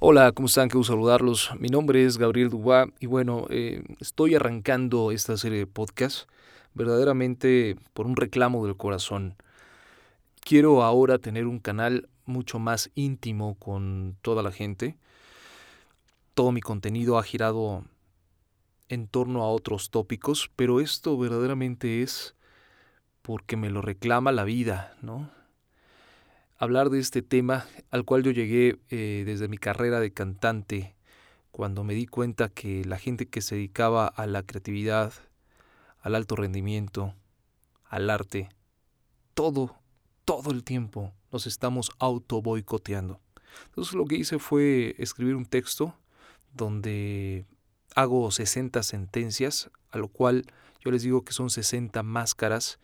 [0.00, 0.68] Hola, ¿cómo están?
[0.68, 1.50] Quiero saludarlos.
[1.58, 6.28] Mi nombre es Gabriel Dubá y bueno, eh, estoy arrancando esta serie de podcast
[6.72, 9.34] verdaderamente por un reclamo del corazón.
[10.38, 14.96] Quiero ahora tener un canal mucho más íntimo con toda la gente.
[16.34, 17.84] Todo mi contenido ha girado
[18.88, 22.36] en torno a otros tópicos, pero esto verdaderamente es
[23.20, 25.28] porque me lo reclama la vida, ¿no?
[26.58, 30.96] Hablar de este tema al cual yo llegué eh, desde mi carrera de cantante,
[31.52, 35.12] cuando me di cuenta que la gente que se dedicaba a la creatividad,
[36.00, 37.14] al alto rendimiento,
[37.84, 38.48] al arte,
[39.34, 39.76] todo,
[40.24, 43.20] todo el tiempo nos estamos auto boicoteando.
[43.66, 45.94] Entonces lo que hice fue escribir un texto
[46.54, 47.46] donde
[47.94, 50.44] hago 60 sentencias, a lo cual
[50.80, 52.78] yo les digo que son 60 máscaras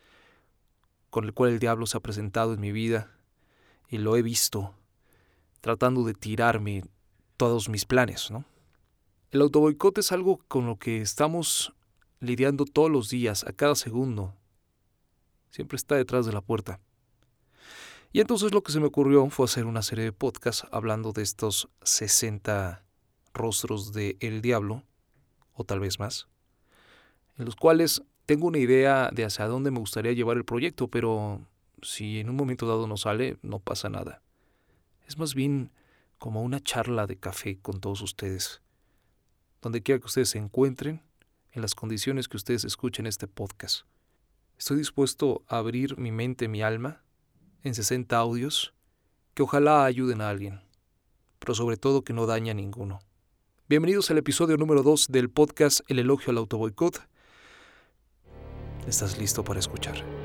[1.09, 3.14] con el cual el diablo se ha presentado en mi vida
[3.89, 4.73] y lo he visto
[5.61, 6.83] tratando de tirarme
[7.37, 8.45] todos mis planes, ¿no?
[9.31, 11.73] El autoboicot es algo con lo que estamos
[12.19, 14.35] lidiando todos los días, a cada segundo.
[15.49, 16.79] Siempre está detrás de la puerta.
[18.13, 21.23] Y entonces lo que se me ocurrió fue hacer una serie de podcasts hablando de
[21.23, 22.85] estos 60
[23.33, 24.83] rostros de El Diablo,
[25.53, 26.27] o tal vez más,
[27.37, 31.41] en los cuales tengo una idea de hacia dónde me gustaría llevar el proyecto, pero
[31.85, 34.21] si en un momento dado no sale, no pasa nada.
[35.07, 35.71] Es más bien
[36.17, 38.61] como una charla de café con todos ustedes.
[39.61, 41.03] Donde quiera que ustedes se encuentren,
[41.51, 43.85] en las condiciones que ustedes escuchen este podcast.
[44.57, 47.01] Estoy dispuesto a abrir mi mente, mi alma,
[47.63, 48.73] en 60 audios
[49.33, 50.61] que ojalá ayuden a alguien,
[51.39, 52.99] pero sobre todo que no dañe a ninguno.
[53.67, 57.07] Bienvenidos al episodio número 2 del podcast El elogio al autoboicot.
[58.87, 60.24] ¿Estás listo para escuchar?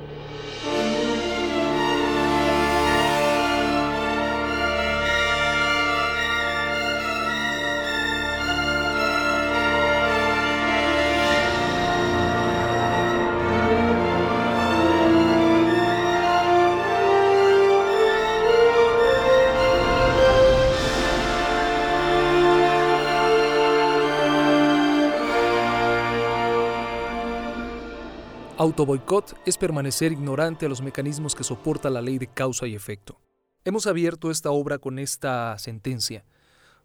[28.60, 33.18] Autoboicot es permanecer ignorante a los mecanismos que soporta la ley de causa y efecto.
[33.64, 36.26] Hemos abierto esta obra con esta sentencia,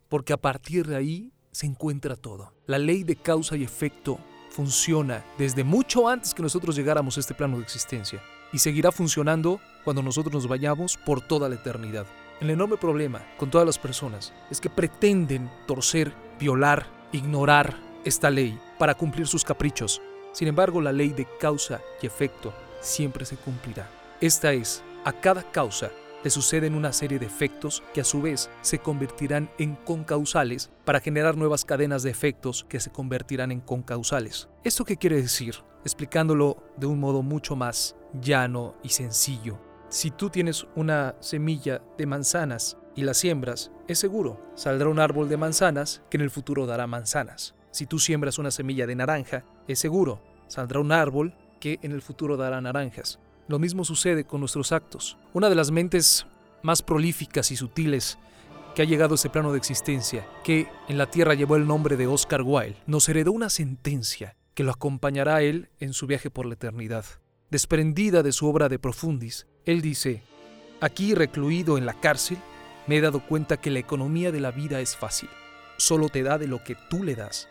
[0.07, 2.53] porque a partir de ahí se encuentra todo.
[2.65, 4.19] La ley de causa y efecto
[4.51, 9.59] funciona desde mucho antes que nosotros llegáramos a este plano de existencia y seguirá funcionando
[9.83, 12.05] cuando nosotros nos vayamos por toda la eternidad.
[12.39, 18.57] El enorme problema con todas las personas es que pretenden torcer, violar, ignorar esta ley
[18.79, 20.01] para cumplir sus caprichos,
[20.35, 23.89] sin embargo, la ley de causa y efecto siempre se cumplirá.
[24.19, 25.91] Esta es, a cada causa
[26.25, 30.99] le suceden una serie de efectos que a su vez se convertirán en concausales para
[30.99, 34.49] generar nuevas cadenas de efectos que se convertirán en concausales.
[34.65, 35.55] ¿Esto qué quiere decir?
[35.85, 39.57] Explicándolo de un modo mucho más llano y sencillo.
[39.87, 45.29] Si tú tienes una semilla de manzanas y la siembras, es seguro, saldrá un árbol
[45.29, 47.55] de manzanas que en el futuro dará manzanas.
[47.75, 52.01] Si tú siembras una semilla de naranja, es seguro, saldrá un árbol que en el
[52.01, 53.19] futuro dará naranjas.
[53.49, 55.17] Lo mismo sucede con nuestros actos.
[55.33, 56.25] Una de las mentes
[56.63, 58.17] más prolíficas y sutiles
[58.75, 61.97] que ha llegado a ese plano de existencia, que en la Tierra llevó el nombre
[61.97, 66.29] de Oscar Wilde, nos heredó una sentencia que lo acompañará a él en su viaje
[66.29, 67.03] por la eternidad.
[67.51, 70.23] Desprendida de su obra de Profundis, él dice,
[70.79, 72.37] aquí recluido en la cárcel,
[72.87, 75.27] me he dado cuenta que la economía de la vida es fácil.
[75.75, 77.49] Solo te da de lo que tú le das.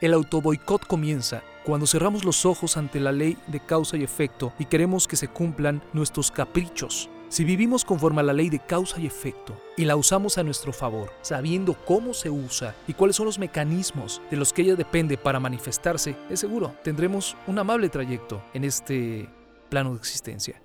[0.00, 4.66] El autoboicot comienza cuando cerramos los ojos ante la ley de causa y efecto y
[4.66, 7.08] queremos que se cumplan nuestros caprichos.
[7.28, 10.72] Si vivimos conforme a la ley de causa y efecto y la usamos a nuestro
[10.72, 15.16] favor, sabiendo cómo se usa y cuáles son los mecanismos de los que ella depende
[15.16, 19.28] para manifestarse, es seguro, tendremos un amable trayecto en este
[19.68, 20.63] plano de existencia.